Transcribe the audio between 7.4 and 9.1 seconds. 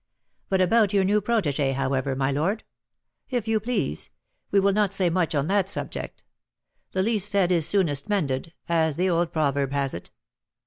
is soonest mended,' as